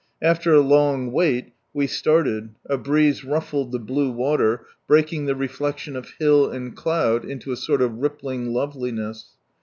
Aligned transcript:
After 0.23 0.51
a 0.55 0.61
long 0.61 1.11
wait, 1.11 1.53
we 1.75 1.85
started, 1.85 2.55
a 2.65 2.75
breeze 2.75 3.23
ruffled 3.23 3.71
the 3.71 3.77
blue 3.77 4.09
water, 4.09 4.65
breaking 4.87 5.27
the 5.27 5.35
reflection 5.35 5.95
of 5.95 6.13
hill 6.17 6.49
and 6.49 6.75
cloud 6.75 7.23
into 7.23 7.51
a 7.51 7.55
sort 7.55 7.83
of 7.83 7.91
rippHng 7.91 8.51
loveliness. 8.51 9.27